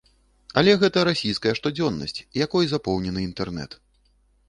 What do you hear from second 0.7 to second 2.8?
гэта расійская штодзённасць, якой